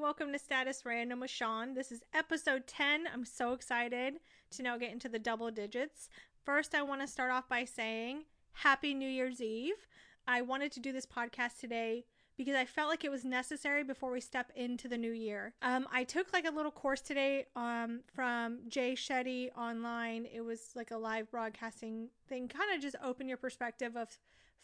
welcome 0.00 0.32
to 0.32 0.38
Status 0.38 0.84
Random 0.84 1.18
with 1.18 1.30
Sean. 1.30 1.74
This 1.74 1.90
is 1.90 2.02
episode 2.14 2.68
10. 2.68 3.08
I'm 3.12 3.24
so 3.24 3.52
excited 3.52 4.14
to 4.52 4.62
now 4.62 4.78
get 4.78 4.92
into 4.92 5.08
the 5.08 5.18
double 5.18 5.50
digits. 5.50 6.08
First, 6.44 6.72
I 6.72 6.82
want 6.82 7.00
to 7.00 7.08
start 7.08 7.32
off 7.32 7.48
by 7.48 7.64
saying 7.64 8.22
Happy 8.52 8.94
New 8.94 9.08
Year's 9.08 9.40
Eve. 9.40 9.88
I 10.28 10.42
wanted 10.42 10.70
to 10.72 10.80
do 10.80 10.92
this 10.92 11.04
podcast 11.04 11.58
today 11.58 12.04
because 12.36 12.54
I 12.54 12.64
felt 12.64 12.88
like 12.88 13.02
it 13.02 13.10
was 13.10 13.24
necessary 13.24 13.82
before 13.82 14.12
we 14.12 14.20
step 14.20 14.52
into 14.54 14.86
the 14.86 14.96
new 14.96 15.10
year. 15.10 15.54
Um, 15.62 15.88
I 15.92 16.04
took 16.04 16.32
like 16.32 16.46
a 16.46 16.52
little 16.52 16.70
course 16.70 17.00
today 17.00 17.46
um, 17.56 18.02
from 18.14 18.60
Jay 18.68 18.92
Shetty 18.92 19.50
online. 19.58 20.26
It 20.32 20.42
was 20.42 20.70
like 20.76 20.92
a 20.92 20.96
live 20.96 21.28
broadcasting 21.28 22.10
thing, 22.28 22.46
kind 22.46 22.72
of 22.72 22.80
just 22.80 22.96
open 23.02 23.28
your 23.28 23.36
perspective 23.36 23.96
of 23.96 24.16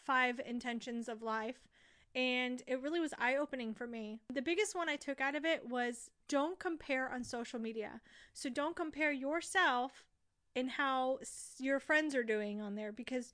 five 0.05 0.39
intentions 0.45 1.09
of 1.09 1.21
life 1.21 1.67
and 2.15 2.63
it 2.65 2.81
really 2.81 3.01
was 3.01 3.13
eye 3.19 3.35
opening 3.35 3.73
for 3.73 3.85
me. 3.85 4.21
The 4.33 4.41
biggest 4.41 4.73
one 4.73 4.87
I 4.87 4.95
took 4.95 5.19
out 5.19 5.35
of 5.35 5.43
it 5.43 5.67
was 5.67 6.09
don't 6.29 6.57
compare 6.57 7.11
on 7.11 7.23
social 7.25 7.59
media. 7.59 8.01
So 8.33 8.49
don't 8.49 8.75
compare 8.75 9.11
yourself 9.11 10.05
and 10.55 10.71
how 10.71 11.19
your 11.59 11.81
friends 11.81 12.15
are 12.15 12.23
doing 12.23 12.61
on 12.61 12.75
there 12.75 12.93
because 12.93 13.33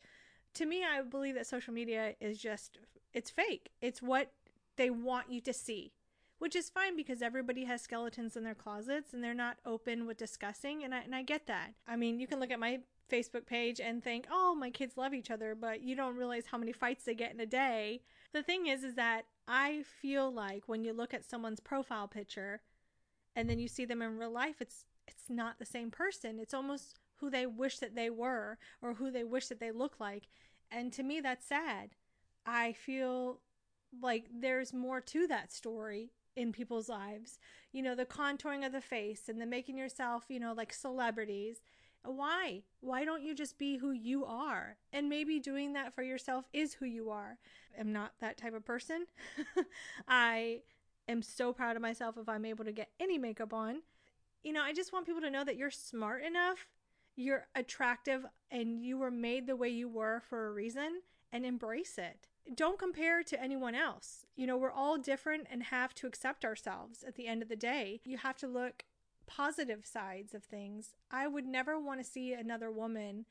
to 0.55 0.65
me 0.65 0.83
I 0.83 1.03
believe 1.03 1.35
that 1.35 1.45
social 1.45 1.73
media 1.73 2.15
is 2.19 2.39
just 2.39 2.79
it's 3.13 3.29
fake. 3.29 3.69
It's 3.81 4.01
what 4.01 4.31
they 4.77 4.89
want 4.89 5.31
you 5.31 5.41
to 5.41 5.53
see. 5.53 5.93
Which 6.39 6.55
is 6.55 6.71
fine 6.71 6.97
because 6.97 7.21
everybody 7.21 7.65
has 7.65 7.83
skeletons 7.83 8.35
in 8.35 8.43
their 8.43 8.55
closets 8.55 9.13
and 9.13 9.23
they're 9.23 9.35
not 9.35 9.57
open 9.63 10.07
with 10.07 10.17
discussing 10.17 10.83
and 10.83 10.95
I 10.95 11.01
and 11.01 11.13
I 11.13 11.21
get 11.21 11.45
that. 11.45 11.75
I 11.87 11.95
mean, 11.95 12.19
you 12.19 12.25
can 12.25 12.39
look 12.39 12.49
at 12.49 12.59
my 12.59 12.79
Facebook 13.11 13.45
page 13.45 13.79
and 13.79 14.03
think, 14.03 14.25
"Oh, 14.31 14.55
my 14.55 14.71
kids 14.71 14.97
love 14.97 15.13
each 15.13 15.29
other," 15.29 15.53
but 15.53 15.81
you 15.81 15.95
don't 15.95 16.15
realize 16.15 16.47
how 16.47 16.57
many 16.57 16.71
fights 16.71 17.03
they 17.03 17.13
get 17.13 17.31
in 17.31 17.39
a 17.39 17.45
day 17.45 18.01
the 18.33 18.43
thing 18.43 18.67
is 18.67 18.83
is 18.83 18.95
that 18.95 19.25
I 19.47 19.83
feel 20.01 20.31
like 20.31 20.63
when 20.67 20.83
you 20.83 20.93
look 20.93 21.13
at 21.13 21.25
someone's 21.25 21.59
profile 21.59 22.07
picture 22.07 22.61
and 23.35 23.49
then 23.49 23.59
you 23.59 23.67
see 23.67 23.85
them 23.85 24.01
in 24.01 24.17
real 24.17 24.31
life, 24.31 24.55
it's 24.59 24.85
it's 25.07 25.29
not 25.29 25.59
the 25.59 25.65
same 25.65 25.91
person. 25.91 26.39
It's 26.39 26.53
almost 26.53 26.99
who 27.15 27.29
they 27.29 27.45
wish 27.45 27.79
that 27.79 27.95
they 27.95 28.09
were 28.09 28.57
or 28.81 28.93
who 28.95 29.11
they 29.11 29.23
wish 29.23 29.47
that 29.47 29.59
they 29.59 29.71
look 29.71 29.99
like. 29.99 30.27
And 30.71 30.93
to 30.93 31.03
me 31.03 31.19
that's 31.19 31.45
sad. 31.45 31.91
I 32.45 32.73
feel 32.73 33.39
like 34.01 34.25
there's 34.33 34.73
more 34.73 35.01
to 35.01 35.27
that 35.27 35.51
story 35.51 36.11
in 36.35 36.51
people's 36.51 36.89
lives. 36.89 37.39
You 37.71 37.81
know, 37.81 37.95
the 37.95 38.05
contouring 38.05 38.65
of 38.65 38.71
the 38.71 38.81
face 38.81 39.27
and 39.27 39.41
the 39.41 39.45
making 39.45 39.77
yourself, 39.77 40.25
you 40.29 40.39
know, 40.39 40.53
like 40.53 40.73
celebrities 40.73 41.61
why? 42.03 42.63
Why 42.79 43.05
don't 43.05 43.21
you 43.21 43.35
just 43.35 43.57
be 43.57 43.77
who 43.77 43.91
you 43.91 44.25
are? 44.25 44.77
And 44.91 45.09
maybe 45.09 45.39
doing 45.39 45.73
that 45.73 45.93
for 45.93 46.03
yourself 46.03 46.45
is 46.53 46.73
who 46.73 46.85
you 46.85 47.09
are. 47.09 47.37
I'm 47.79 47.93
not 47.93 48.13
that 48.19 48.37
type 48.37 48.53
of 48.53 48.65
person. 48.65 49.05
I 50.07 50.61
am 51.07 51.21
so 51.21 51.53
proud 51.53 51.75
of 51.75 51.81
myself 51.81 52.17
if 52.17 52.27
I'm 52.27 52.45
able 52.45 52.65
to 52.65 52.71
get 52.71 52.89
any 52.99 53.17
makeup 53.17 53.53
on. 53.53 53.81
You 54.43 54.53
know, 54.53 54.63
I 54.63 54.73
just 54.73 54.91
want 54.91 55.05
people 55.05 55.21
to 55.21 55.29
know 55.29 55.43
that 55.43 55.57
you're 55.57 55.71
smart 55.71 56.23
enough, 56.23 56.67
you're 57.15 57.47
attractive, 57.53 58.25
and 58.49 58.83
you 58.83 58.97
were 58.97 59.11
made 59.11 59.45
the 59.45 59.55
way 59.55 59.69
you 59.69 59.87
were 59.87 60.21
for 60.27 60.47
a 60.47 60.51
reason 60.51 61.01
and 61.31 61.45
embrace 61.45 61.97
it. 61.97 62.27
Don't 62.55 62.79
compare 62.79 63.21
to 63.23 63.41
anyone 63.41 63.75
else. 63.75 64.25
You 64.35 64.47
know, 64.47 64.57
we're 64.57 64.71
all 64.71 64.97
different 64.97 65.47
and 65.51 65.63
have 65.63 65.93
to 65.95 66.07
accept 66.07 66.43
ourselves 66.43 67.03
at 67.07 67.15
the 67.15 67.27
end 67.27 67.43
of 67.43 67.49
the 67.49 67.55
day. 67.55 68.01
You 68.03 68.17
have 68.17 68.37
to 68.37 68.47
look 68.47 68.83
positive 69.35 69.85
sides 69.85 70.33
of 70.33 70.43
things. 70.43 70.95
I 71.09 71.27
would 71.27 71.45
never 71.45 71.79
want 71.79 71.99
to 71.99 72.09
see 72.09 72.33
another 72.33 72.71
woman 72.71 73.25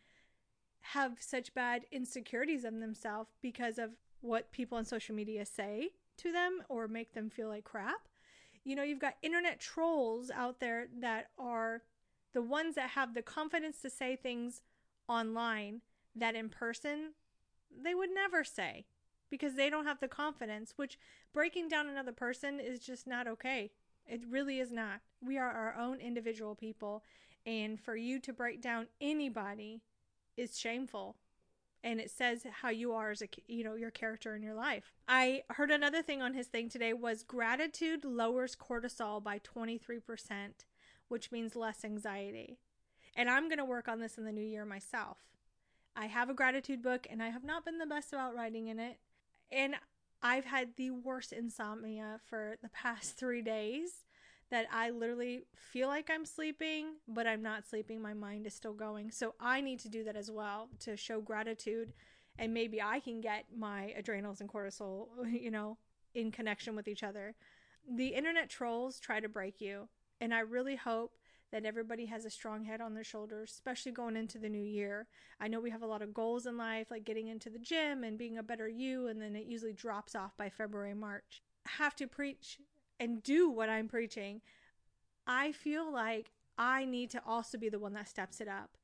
have 0.81 1.19
such 1.21 1.55
bad 1.55 1.83
insecurities 1.93 2.65
of 2.65 2.79
themselves 2.81 3.31
because 3.43 3.79
of 3.79 3.91
what 4.21 4.53
people 4.53 4.79
on 4.79 4.85
social 4.85 5.15
media 5.15 5.45
say 5.45 5.91
to 6.17 6.33
them 6.33 6.63
or 6.69 6.89
make 6.89 7.13
them 7.13 7.29
feel 7.29 7.49
like 7.49 7.65
crap. 7.65 8.09
You 8.65 8.77
know, 8.77 8.83
you've 8.83 8.99
got 8.99 9.15
internet 9.23 9.61
trolls 9.61 10.31
out 10.31 10.61
there 10.61 10.89
that 11.01 11.29
are 11.39 11.83
the 12.33 12.43
ones 12.43 12.75
that 12.77 12.91
have 12.91 13.15
the 13.15 13.23
confidence 13.23 13.81
to 13.83 13.91
say 13.91 14.17
things 14.17 14.63
online 15.09 15.81
that 16.15 16.35
in 16.35 16.49
person 16.49 17.13
they 17.83 17.95
would 17.95 18.11
never 18.13 18.45
say 18.45 18.85
because 19.31 19.55
they 19.55 19.71
don't 19.71 19.87
have 19.87 20.01
the 20.01 20.09
confidence, 20.09 20.75
which 20.77 20.99
breaking 21.33 21.69
down 21.69 21.89
another 21.89 22.13
person 22.13 22.59
is 22.59 22.81
just 22.81 23.07
not 23.07 23.29
okay. 23.29 23.71
It 24.07 24.23
really 24.29 24.59
is 24.59 24.73
not. 24.73 25.01
We 25.21 25.39
are 25.39 25.51
our 25.51 25.77
own 25.77 26.01
individual 26.01 26.55
people. 26.55 27.05
And 27.47 27.81
for 27.81 27.97
you 27.97 28.19
to 28.21 28.33
break 28.33 28.61
down 28.61 28.89
anybody 29.01 29.83
is 30.37 30.59
shameful. 30.59 31.17
And 31.83 31.99
it 31.99 32.11
says 32.11 32.45
how 32.61 32.69
you 32.69 32.93
are 32.93 33.11
as 33.11 33.23
a, 33.23 33.29
you 33.47 33.65
know, 33.65 33.75
your 33.75 33.91
character 33.91 34.35
in 34.35 34.43
your 34.43 34.55
life. 34.55 34.93
I 35.09 35.43
heard 35.51 35.71
another 35.71 36.03
thing 36.03 36.21
on 36.21 36.35
his 36.35 36.47
thing 36.47 36.69
today 36.69 36.93
was 36.93 37.23
gratitude 37.23 38.05
lowers 38.05 38.55
cortisol 38.55 39.23
by 39.23 39.39
23%, 39.39 40.01
which 41.09 41.33
means 41.33 41.57
less 41.57 41.85
anxiety. 41.85 42.59
And 43.17 43.31
I'm 43.31 43.49
going 43.49 43.59
to 43.59 43.65
work 43.65 43.89
on 43.89 44.01
this 44.01 44.19
in 44.19 44.25
the 44.25 44.33
new 44.33 44.45
year 44.45 44.67
myself. 44.67 45.19
I 45.97 46.07
have 46.07 46.29
a 46.29 46.35
gratitude 46.35 46.83
book 46.83 47.07
and 47.11 47.23
I 47.23 47.31
have 47.31 47.45
not 47.45 47.65
been 47.65 47.79
the 47.79 47.87
best 47.87 48.13
about 48.13 48.35
writing 48.35 48.69
in 48.69 48.79
it. 48.79 48.99
And 49.51 49.75
I've 50.23 50.45
had 50.45 50.77
the 50.77 50.91
worst 50.91 51.33
insomnia 51.33 52.21
for 52.29 52.57
the 52.63 52.69
past 52.69 53.17
three 53.19 53.43
days 53.43 54.05
that 54.51 54.67
I 54.73 54.91
literally 54.91 55.45
feel 55.55 55.89
like 55.89 56.11
I'm 56.11 56.27
sleeping, 56.27 56.97
but 57.07 57.27
I'm 57.27 57.43
not 57.43 57.67
sleeping. 57.69 58.03
My 58.03 58.15
mind 58.15 58.47
is 58.47 58.55
still 58.55 58.73
going. 58.73 59.11
So 59.13 59.35
I 59.41 59.61
need 59.61 59.79
to 59.81 59.89
do 59.89 60.03
that 60.05 60.17
as 60.17 60.31
well 60.31 60.69
to 60.81 60.97
show 60.97 61.21
gratitude. 61.21 61.93
And 62.37 62.53
maybe 62.53 62.83
I 62.83 63.01
can 63.01 63.21
get 63.21 63.45
my 63.57 63.95
adrenals 63.97 64.41
and 64.41 64.51
cortisol, 64.51 65.09
you 65.31 65.51
know, 65.51 65.79
in 66.15 66.33
connection 66.33 66.75
with 66.75 66.89
each 66.89 67.05
other. 67.05 67.35
The 67.89 68.09
internet 68.09 68.51
trolls 68.51 68.99
try 68.99 69.21
to 69.21 69.29
break 69.29 69.61
you. 69.61 69.89
And 70.21 70.35
I 70.35 70.41
really 70.41 70.77
hope 70.77 71.13
that 71.53 71.65
everybody 71.65 72.07
has 72.07 72.25
a 72.25 72.31
strong 72.31 72.65
head 72.65 72.81
on 72.81 72.95
their 72.95 73.05
shoulders, 73.05 73.51
especially 73.53 73.93
going 73.93 74.17
into 74.17 74.39
the 74.39 74.49
new 74.49 74.63
year. 74.63 75.07
I 75.41 75.49
know 75.49 75.61
we 75.61 75.71
have 75.71 75.83
a 75.83 75.87
lot 75.87 76.03
of 76.03 76.15
goals 76.15 76.47
in 76.47 76.57
life, 76.57 76.91
like 76.91 77.05
getting 77.05 77.29
into 77.29 77.51
the 77.51 77.59
gym 77.59 78.05
and 78.05 78.19
being 78.19 78.39
a 78.39 78.43
better 78.43 78.69
you, 78.69 79.09
and 79.09 79.21
then 79.21 79.35
it 79.35 79.47
usually 79.47 79.73
drops 79.73 80.15
off 80.15 80.37
by 80.37 80.49
February, 80.49 80.95
March. 80.95 81.43
Have 81.67 81.97
to 81.97 82.07
preach 82.07 82.59
and 82.99 83.23
do 83.23 83.51
what 83.51 83.69
I'm 83.69 83.89
preaching. 83.89 84.41
I 85.27 85.53
feel 85.53 85.91
like 85.93 86.31
I 86.57 86.85
need 86.85 87.11
to 87.11 87.23
also 87.27 87.59
be 87.59 87.69
the 87.69 87.79
one 87.79 87.95
that 87.95 88.09
steps 88.09 88.41
it 88.41 88.49
up. 88.49 88.77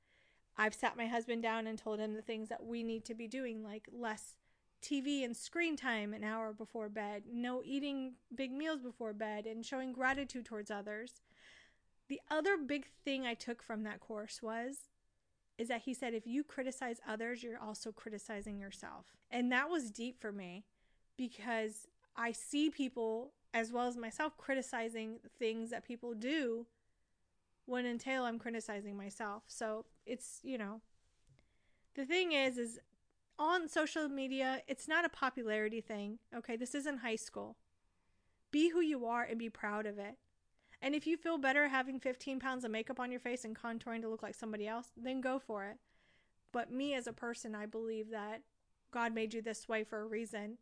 I've 0.56 0.74
sat 0.74 0.96
my 0.96 1.06
husband 1.06 1.42
down 1.42 1.66
and 1.66 1.78
told 1.78 2.00
him 2.00 2.14
the 2.14 2.22
things 2.22 2.48
that 2.48 2.64
we 2.64 2.82
need 2.82 3.04
to 3.04 3.14
be 3.14 3.28
doing, 3.28 3.62
like 3.62 3.88
less 3.92 4.36
TV 4.82 5.24
and 5.24 5.36
screen 5.36 5.76
time 5.76 6.14
an 6.14 6.24
hour 6.24 6.52
before 6.52 6.88
bed, 6.88 7.24
no 7.30 7.62
eating 7.64 8.14
big 8.34 8.52
meals 8.52 8.80
before 8.80 9.12
bed, 9.12 9.46
and 9.46 9.66
showing 9.66 9.92
gratitude 9.92 10.46
towards 10.46 10.70
others. 10.70 11.20
The 12.08 12.20
other 12.30 12.56
big 12.56 12.86
thing 13.04 13.26
I 13.26 13.34
took 13.34 13.62
from 13.62 13.82
that 13.82 14.00
course 14.00 14.40
was 14.42 14.88
is 15.58 15.68
that 15.68 15.82
he 15.82 15.94
said 15.94 16.12
if 16.12 16.26
you 16.26 16.44
criticize 16.44 17.00
others, 17.08 17.42
you're 17.42 17.58
also 17.58 17.90
criticizing 17.90 18.58
yourself. 18.58 19.06
And 19.30 19.50
that 19.52 19.70
was 19.70 19.90
deep 19.90 20.20
for 20.20 20.30
me 20.30 20.64
because 21.16 21.88
I 22.14 22.32
see 22.32 22.70
people 22.70 23.32
as 23.54 23.72
well 23.72 23.86
as 23.86 23.96
myself 23.96 24.36
criticizing 24.36 25.18
things 25.38 25.70
that 25.70 25.84
people 25.84 26.14
do 26.14 26.66
when 27.64 27.86
entail 27.86 28.24
I'm 28.24 28.38
criticizing 28.38 28.96
myself. 28.96 29.44
So 29.46 29.86
it's, 30.04 30.40
you 30.42 30.58
know, 30.58 30.82
the 31.94 32.04
thing 32.04 32.32
is, 32.32 32.58
is 32.58 32.78
on 33.38 33.68
social 33.68 34.08
media, 34.08 34.62
it's 34.68 34.86
not 34.86 35.04
a 35.04 35.08
popularity 35.08 35.80
thing. 35.80 36.18
Okay. 36.36 36.56
This 36.56 36.74
isn't 36.74 36.98
high 36.98 37.16
school. 37.16 37.56
Be 38.50 38.70
who 38.70 38.80
you 38.80 39.06
are 39.06 39.22
and 39.22 39.38
be 39.38 39.50
proud 39.50 39.86
of 39.86 39.98
it. 39.98 40.16
And 40.86 40.94
if 40.94 41.04
you 41.04 41.16
feel 41.16 41.36
better 41.36 41.66
having 41.66 41.98
15 41.98 42.38
pounds 42.38 42.62
of 42.62 42.70
makeup 42.70 43.00
on 43.00 43.10
your 43.10 43.18
face 43.18 43.44
and 43.44 43.58
contouring 43.58 44.02
to 44.02 44.08
look 44.08 44.22
like 44.22 44.36
somebody 44.36 44.68
else, 44.68 44.92
then 44.96 45.20
go 45.20 45.40
for 45.40 45.64
it. 45.64 45.78
But 46.52 46.70
me 46.70 46.94
as 46.94 47.08
a 47.08 47.12
person, 47.12 47.56
I 47.56 47.66
believe 47.66 48.10
that 48.10 48.42
God 48.92 49.12
made 49.12 49.34
you 49.34 49.42
this 49.42 49.68
way 49.68 49.82
for 49.82 50.00
a 50.00 50.06
reason 50.06 50.58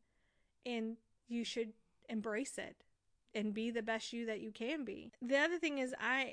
and 0.65 0.97
you 1.29 1.45
should 1.45 1.75
embrace 2.09 2.57
it 2.57 2.75
and 3.35 3.53
be 3.53 3.71
the 3.71 3.83
best 3.83 4.15
you 4.15 4.25
that 4.25 4.41
you 4.41 4.51
can 4.51 4.83
be. 4.83 5.13
The 5.21 5.37
other 5.37 5.59
thing 5.59 5.77
is 5.77 5.95
I 6.01 6.33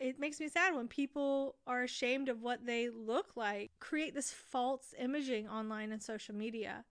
it 0.00 0.18
makes 0.18 0.40
me 0.40 0.48
sad 0.48 0.74
when 0.74 0.88
people 0.88 1.54
are 1.64 1.84
ashamed 1.84 2.28
of 2.28 2.42
what 2.42 2.66
they 2.66 2.88
look 2.88 3.36
like, 3.36 3.70
create 3.78 4.16
this 4.16 4.32
false 4.32 4.94
imaging 4.98 5.48
online 5.48 5.92
and 5.92 6.02
social 6.02 6.34
media. 6.34 6.84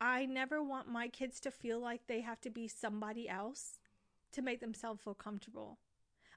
I 0.00 0.26
never 0.26 0.62
want 0.62 0.86
my 0.86 1.08
kids 1.08 1.40
to 1.40 1.50
feel 1.50 1.80
like 1.80 2.06
they 2.06 2.20
have 2.20 2.40
to 2.42 2.50
be 2.50 2.68
somebody 2.68 3.28
else 3.28 3.80
to 4.34 4.42
make 4.42 4.60
themselves 4.60 5.02
feel 5.02 5.14
comfortable. 5.14 5.78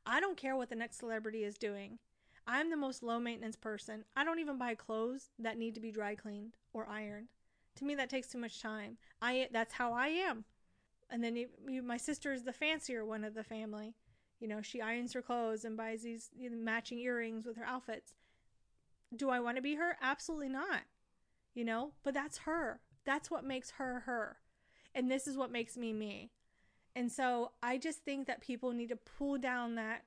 I 0.06 0.20
don't 0.20 0.38
care 0.38 0.56
what 0.56 0.70
the 0.70 0.76
next 0.76 0.98
celebrity 1.00 1.44
is 1.44 1.58
doing. 1.58 2.00
I'm 2.46 2.70
the 2.70 2.78
most 2.78 3.04
low 3.04 3.20
maintenance 3.20 3.58
person. 3.58 4.06
I 4.16 4.24
don't 4.24 4.40
even 4.40 4.58
buy 4.58 4.76
clothes 4.76 5.30
that 5.40 5.58
need 5.58 5.76
to 5.76 5.82
be 5.82 5.92
dry 5.92 6.16
cleaned 6.16 6.56
or 6.74 6.88
ironed. 6.88 7.28
To 7.76 7.86
me 7.86 7.96
that 7.96 8.10
takes 8.10 8.28
too 8.28 8.38
much 8.38 8.62
time. 8.62 8.98
I 9.22 9.50
that's 9.52 9.74
how 9.74 9.94
I 9.94 10.08
am 10.08 10.46
and 11.10 11.24
then 11.24 11.36
you, 11.36 11.48
you, 11.68 11.82
my 11.82 11.98
sister 11.98 12.34
is 12.34 12.44
the 12.44 12.54
fancier 12.54 13.06
one 13.06 13.24
of 13.24 13.34
the 13.34 13.44
family. 13.44 13.96
You 14.40 14.48
know, 14.48 14.62
she 14.62 14.82
irons 14.82 15.14
her 15.14 15.22
clothes 15.22 15.66
and 15.66 15.78
buys 15.78 16.04
these 16.04 16.30
you 16.38 16.50
know, 16.50 16.58
matching 16.58 17.00
earrings 17.00 17.46
with 17.46 17.58
her 17.58 17.66
outfits. 17.66 18.14
Do 19.16 19.30
I 19.30 19.40
want 19.40 19.56
to 19.56 19.64
be 19.64 19.76
her? 19.76 19.98
Absolutely 20.02 20.50
not. 20.50 20.82
You 21.54 21.66
know, 21.66 21.94
but 22.04 22.14
that's 22.14 22.40
her. 22.40 22.82
That's 23.06 23.32
what 23.32 23.44
makes 23.44 23.72
her 23.72 24.04
her. 24.06 24.38
And 24.94 25.10
this 25.10 25.28
is 25.28 25.38
what 25.38 25.52
makes 25.52 25.78
me 25.78 25.94
me. 25.94 26.32
And 26.96 27.12
so 27.12 27.52
I 27.62 27.78
just 27.78 28.00
think 28.04 28.28
that 28.28 28.42
people 28.42 28.72
need 28.72 28.90
to 28.90 28.96
pull 28.96 29.38
down 29.38 29.76
that 29.76 30.04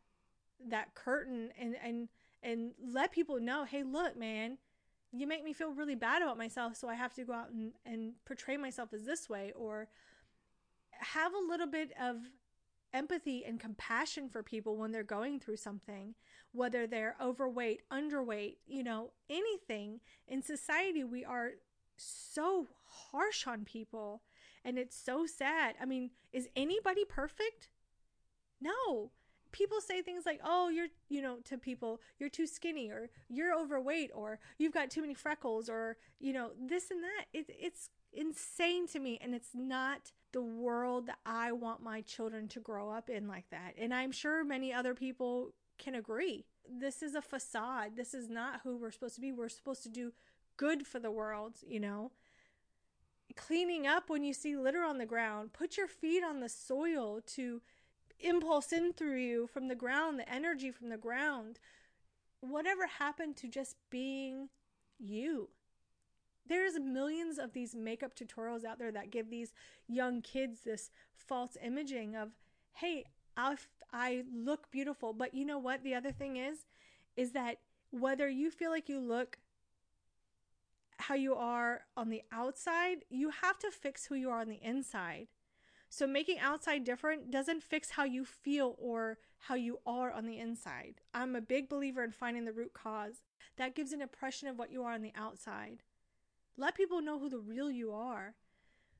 that 0.68 0.94
curtain 0.94 1.50
and 1.58 1.76
and 1.82 2.08
and 2.42 2.72
let 2.82 3.12
people 3.12 3.40
know, 3.40 3.64
hey, 3.64 3.82
look, 3.82 4.16
man, 4.16 4.58
you 5.12 5.26
make 5.26 5.44
me 5.44 5.52
feel 5.52 5.72
really 5.72 5.94
bad 5.94 6.22
about 6.22 6.38
myself, 6.38 6.76
so 6.76 6.88
I 6.88 6.94
have 6.94 7.14
to 7.14 7.24
go 7.24 7.32
out 7.32 7.50
and, 7.50 7.72
and 7.84 8.12
portray 8.24 8.56
myself 8.56 8.92
as 8.92 9.04
this 9.04 9.28
way, 9.28 9.52
or 9.56 9.88
have 10.92 11.32
a 11.34 11.50
little 11.50 11.66
bit 11.66 11.92
of 12.00 12.16
empathy 12.92 13.44
and 13.44 13.60
compassion 13.60 14.28
for 14.28 14.42
people 14.42 14.76
when 14.76 14.92
they're 14.92 15.02
going 15.02 15.38
through 15.38 15.56
something, 15.56 16.14
whether 16.52 16.86
they're 16.86 17.16
overweight, 17.20 17.82
underweight, 17.92 18.56
you 18.66 18.82
know, 18.82 19.10
anything. 19.28 20.00
In 20.26 20.42
society, 20.42 21.04
we 21.04 21.24
are 21.24 21.52
so 21.96 22.66
harsh 23.12 23.46
on 23.46 23.64
people 23.64 24.22
and 24.64 24.78
it's 24.78 24.96
so 24.96 25.26
sad. 25.26 25.74
I 25.80 25.84
mean, 25.84 26.10
is 26.32 26.48
anybody 26.56 27.04
perfect? 27.04 27.70
No. 28.60 29.10
People 29.52 29.80
say 29.80 30.00
things 30.00 30.24
like, 30.26 30.40
"Oh, 30.44 30.68
you're, 30.68 30.88
you 31.08 31.20
know, 31.22 31.38
to 31.44 31.58
people, 31.58 32.00
you're 32.18 32.28
too 32.28 32.46
skinny 32.46 32.88
or 32.88 33.10
you're 33.28 33.54
overweight 33.54 34.10
or 34.14 34.38
you've 34.58 34.72
got 34.72 34.90
too 34.90 35.00
many 35.00 35.14
freckles 35.14 35.68
or, 35.68 35.96
you 36.20 36.32
know, 36.32 36.50
this 36.60 36.90
and 36.90 37.02
that." 37.02 37.24
It, 37.32 37.46
it's 37.48 37.90
insane 38.12 38.86
to 38.88 38.98
me 38.98 39.18
and 39.20 39.34
it's 39.34 39.50
not 39.54 40.12
the 40.32 40.42
world 40.42 41.06
that 41.06 41.18
I 41.26 41.52
want 41.52 41.82
my 41.82 42.00
children 42.02 42.48
to 42.48 42.60
grow 42.60 42.90
up 42.90 43.10
in 43.10 43.26
like 43.26 43.50
that. 43.50 43.74
And 43.76 43.92
I'm 43.92 44.12
sure 44.12 44.44
many 44.44 44.72
other 44.72 44.94
people 44.94 45.52
can 45.78 45.94
agree. 45.94 46.46
This 46.68 47.02
is 47.02 47.14
a 47.14 47.22
facade. 47.22 47.96
This 47.96 48.14
is 48.14 48.28
not 48.28 48.60
who 48.62 48.76
we're 48.76 48.92
supposed 48.92 49.16
to 49.16 49.20
be. 49.20 49.32
We're 49.32 49.48
supposed 49.48 49.82
to 49.82 49.88
do 49.88 50.12
good 50.56 50.86
for 50.86 51.00
the 51.00 51.10
world, 51.10 51.56
you 51.66 51.80
know? 51.80 52.12
Cleaning 53.36 53.86
up 53.86 54.08
when 54.08 54.24
you 54.24 54.32
see 54.32 54.56
litter 54.56 54.82
on 54.82 54.98
the 54.98 55.06
ground, 55.06 55.52
put 55.52 55.76
your 55.76 55.86
feet 55.86 56.22
on 56.24 56.40
the 56.40 56.48
soil 56.48 57.20
to 57.34 57.62
impulse 58.18 58.72
in 58.72 58.92
through 58.92 59.18
you 59.18 59.46
from 59.46 59.68
the 59.68 59.74
ground, 59.74 60.18
the 60.18 60.28
energy 60.28 60.70
from 60.70 60.88
the 60.88 60.96
ground. 60.96 61.58
Whatever 62.40 62.86
happened 62.86 63.36
to 63.36 63.48
just 63.48 63.76
being 63.90 64.48
you? 64.98 65.50
there's 66.50 66.78
millions 66.80 67.38
of 67.38 67.52
these 67.52 67.74
makeup 67.74 68.12
tutorials 68.14 68.64
out 68.64 68.78
there 68.78 68.92
that 68.92 69.10
give 69.10 69.30
these 69.30 69.54
young 69.86 70.20
kids 70.20 70.60
this 70.60 70.90
false 71.14 71.56
imaging 71.64 72.16
of 72.16 72.30
hey 72.74 73.04
I, 73.36 73.56
I 73.92 74.24
look 74.34 74.70
beautiful 74.70 75.12
but 75.14 75.32
you 75.32 75.44
know 75.44 75.58
what 75.58 75.84
the 75.84 75.94
other 75.94 76.10
thing 76.10 76.36
is 76.36 76.66
is 77.16 77.32
that 77.32 77.58
whether 77.90 78.28
you 78.28 78.50
feel 78.50 78.70
like 78.70 78.88
you 78.88 79.00
look 79.00 79.38
how 81.00 81.14
you 81.14 81.34
are 81.34 81.82
on 81.96 82.10
the 82.10 82.22
outside 82.32 83.04
you 83.10 83.30
have 83.30 83.58
to 83.58 83.70
fix 83.70 84.06
who 84.06 84.14
you 84.14 84.30
are 84.30 84.40
on 84.40 84.48
the 84.48 84.62
inside 84.62 85.28
so 85.88 86.06
making 86.06 86.38
outside 86.38 86.84
different 86.84 87.30
doesn't 87.30 87.62
fix 87.62 87.90
how 87.90 88.04
you 88.04 88.24
feel 88.24 88.76
or 88.78 89.18
how 89.38 89.54
you 89.54 89.78
are 89.86 90.12
on 90.12 90.26
the 90.26 90.38
inside 90.38 91.00
i'm 91.14 91.34
a 91.34 91.40
big 91.40 91.68
believer 91.68 92.04
in 92.04 92.12
finding 92.12 92.44
the 92.44 92.52
root 92.52 92.72
cause 92.74 93.22
that 93.56 93.74
gives 93.74 93.92
an 93.92 94.00
impression 94.00 94.48
of 94.48 94.58
what 94.58 94.70
you 94.70 94.82
are 94.82 94.92
on 94.92 95.02
the 95.02 95.12
outside 95.16 95.82
let 96.60 96.74
people 96.74 97.00
know 97.00 97.18
who 97.18 97.30
the 97.30 97.38
real 97.38 97.70
you 97.70 97.92
are. 97.92 98.34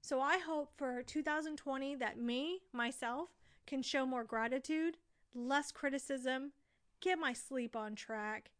So 0.01 0.21
I 0.23 0.39
hope 0.39 0.71
for 0.79 1.03
2020 1.03 1.95
that 1.97 2.19
me, 2.19 2.61
myself, 2.73 3.29
can 3.67 3.83
show 3.83 4.07
more 4.07 4.25
gratitude, 4.25 4.97
less 5.35 5.71
criticism, 5.71 6.53
get 7.03 7.19
my 7.19 7.35
sleep 7.35 7.77
on 7.77 7.95
track, 7.95 8.51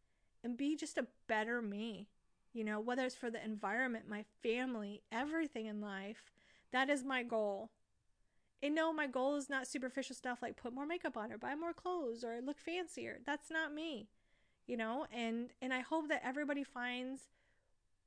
and 0.43 0.55
be 0.55 0.75
just 0.75 0.99
a 0.99 1.07
better 1.27 1.63
me. 1.63 2.09
You 2.53 2.63
know, 2.63 2.79
whether 2.79 3.05
it's 3.05 3.15
for 3.15 3.29
the 3.29 3.43
environment, 3.43 4.09
my 4.09 4.25
family, 4.43 5.01
everything 5.11 5.67
in 5.67 5.79
life, 5.79 6.31
that 6.71 6.89
is 6.89 7.03
my 7.03 7.23
goal. 7.23 7.69
And 8.63 8.75
no, 8.75 8.93
my 8.93 9.07
goal 9.07 9.35
is 9.35 9.49
not 9.49 9.67
superficial 9.67 10.15
stuff 10.15 10.41
like 10.41 10.57
put 10.57 10.73
more 10.73 10.85
makeup 10.85 11.17
on 11.17 11.31
or 11.31 11.37
buy 11.37 11.55
more 11.55 11.73
clothes 11.73 12.23
or 12.23 12.41
look 12.41 12.59
fancier. 12.59 13.19
That's 13.25 13.49
not 13.49 13.73
me. 13.73 14.09
You 14.67 14.77
know, 14.77 15.07
and 15.11 15.49
and 15.61 15.73
I 15.73 15.79
hope 15.79 16.09
that 16.09 16.21
everybody 16.23 16.63
finds 16.63 17.29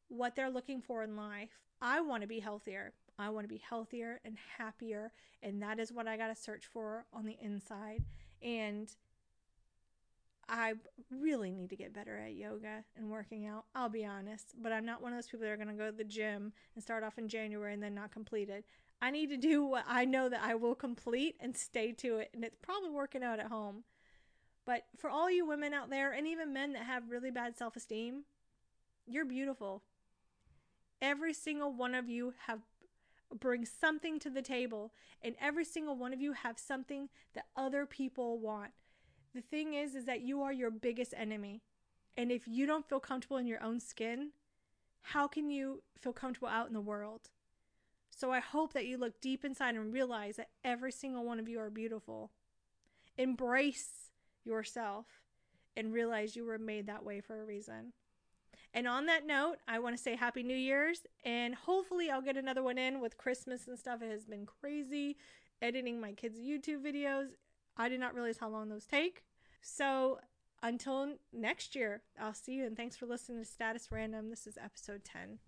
what 0.09 0.37
they're 0.37 0.51
looking 0.51 0.81
for 0.81 1.03
in 1.03 1.17
life. 1.17 1.51
I 1.81 2.01
want 2.01 2.23
to 2.23 2.29
be 2.29 2.39
healthier. 2.39 2.93
I 3.19 3.31
want 3.31 3.45
to 3.45 3.49
be 3.49 3.63
healthier 3.69 4.21
and 4.25 4.37
happier. 4.59 5.13
And 5.43 5.61
that 5.63 5.79
is 5.79 5.93
what 5.93 6.07
I 6.07 6.17
got 6.17 6.29
to 6.29 6.41
search 6.41 6.67
for 6.67 7.05
on 7.13 7.27
the 7.27 7.37
inside. 7.41 8.05
And 8.43 8.89
I 10.49 10.75
really 11.11 11.51
need 11.51 11.71
to 11.71 11.77
get 11.77 11.93
better 11.93 12.19
at 12.19 12.35
yoga 12.35 12.85
and 12.97 13.11
working 13.11 13.47
out. 13.47 13.65
I'll 13.75 13.89
be 13.89 14.05
honest, 14.05 14.55
but 14.61 14.73
I'm 14.73 14.85
not 14.85 15.03
one 15.03 15.13
of 15.13 15.19
those 15.19 15.27
people 15.27 15.41
that 15.41 15.53
are 15.53 15.57
going 15.57 15.69
to 15.69 15.75
go 15.75 15.91
to 15.91 15.97
the 15.97 16.05
gym 16.05 16.53
and 16.75 16.83
start 16.83 17.03
off 17.03 17.19
in 17.19 17.29
January 17.29 17.73
and 17.73 17.83
then 17.83 17.95
not 17.95 18.13
complete 18.13 18.49
it. 18.49 18.65
I 19.01 19.11
need 19.11 19.29
to 19.31 19.37
do 19.37 19.65
what 19.65 19.85
I 19.89 20.05
know 20.05 20.29
that 20.29 20.43
I 20.43 20.55
will 20.55 20.75
complete 20.75 21.37
and 21.41 21.57
stay 21.57 21.93
to 21.93 22.19
it. 22.19 22.31
And 22.35 22.45
it's 22.45 22.57
probably 22.63 22.91
working 22.91 23.23
out 23.23 23.39
at 23.39 23.49
home. 23.49 23.85
But 24.65 24.85
for 24.97 25.11
all 25.11 25.31
you 25.31 25.47
women 25.47 25.75
out 25.75 25.91
there 25.91 26.13
and 26.13 26.27
even 26.27 26.53
men 26.53 26.73
that 26.73 26.85
have 26.85 27.11
really 27.11 27.31
bad 27.31 27.57
self 27.57 27.77
esteem, 27.77 28.25
you're 29.07 29.27
beautiful. 29.27 29.83
Every 31.03 31.35
single 31.35 31.73
one 31.73 31.95
of 31.95 32.09
you 32.09 32.35
have 32.47 32.61
bring 33.41 33.65
something 33.67 34.19
to 34.21 34.31
the 34.31 34.43
table 34.43 34.93
and 35.23 35.35
every 35.41 35.65
single 35.65 35.97
one 35.97 36.13
of 36.13 36.21
you 36.21 36.33
have 36.33 36.59
something 36.59 37.09
that 37.35 37.47
other 37.57 37.85
people 37.85 38.39
want. 38.39 38.71
The 39.35 39.43
thing 39.43 39.75
is 39.75 39.95
is 39.95 40.05
that 40.05 40.23
you 40.23 40.43
are 40.43 40.53
your 40.53 40.71
biggest 40.71 41.13
enemy. 41.17 41.63
And 42.17 42.31
if 42.31 42.47
you 42.47 42.67
don't 42.67 42.89
feel 42.89 43.01
comfortable 43.01 43.37
in 43.37 43.47
your 43.47 43.63
own 43.63 43.81
skin, 43.81 44.31
how 45.03 45.27
can 45.27 45.51
you 45.51 45.83
feel 45.99 46.13
comfortable 46.13 46.49
out 46.49 46.69
in 46.69 46.73
the 46.73 46.81
world? 46.81 47.31
So 48.17 48.31
I 48.31 48.39
hope 48.39 48.73
that 48.75 48.87
you 48.87 48.97
look 48.97 49.21
deep 49.21 49.45
inside 49.45 49.75
and 49.75 49.93
realize 49.93 50.37
that 50.37 50.51
every 50.63 50.93
single 50.93 51.25
one 51.25 51.41
of 51.41 51.49
you 51.49 51.59
are 51.59 51.71
beautiful. 51.71 52.31
Embrace 53.19 54.11
yourself 54.45 55.07
and 55.77 55.93
realize 55.93 56.37
you 56.37 56.45
were 56.45 56.59
made 56.59 56.87
that 56.87 57.05
way 57.05 57.21
for 57.21 57.41
a 57.41 57.45
reason. 57.45 57.93
And 58.73 58.87
on 58.87 59.07
that 59.07 59.27
note, 59.27 59.57
I 59.67 59.81
want 59.81 59.97
to 59.97 60.03
say 60.03 60.15
Happy 60.17 60.43
New 60.43 60.57
Year's, 60.57 61.03
and 61.25 61.55
hopefully, 61.55 62.11
I'll 62.11 62.23
get 62.23 62.37
another 62.37 62.63
one 62.63 62.77
in 62.77 63.01
with 63.01 63.19
Christmas 63.19 63.69
and 63.69 63.79
stuff. 63.79 64.03
It 64.03 64.11
has 64.11 64.25
been 64.25 64.47
crazy 64.47 65.17
editing 65.63 66.01
my 66.01 66.13
kids' 66.13 66.41
YouTube 66.41 66.85
videos. 66.85 67.29
I 67.77 67.89
did 67.89 68.01
not 68.01 68.15
realize 68.15 68.39
how 68.39 68.49
long 68.49 68.69
those 68.69 68.87
take. 68.87 69.25
So, 69.63 70.19
until 70.63 71.15
next 71.33 71.75
year, 71.75 72.03
I'll 72.21 72.35
see 72.35 72.53
you, 72.53 72.67
and 72.67 72.77
thanks 72.77 72.97
for 72.97 73.07
listening 73.07 73.39
to 73.39 73.45
Status 73.45 73.89
Random. 73.91 74.31
This 74.31 74.47
is 74.47 74.57
episode 74.59 75.05
10. 75.05 75.39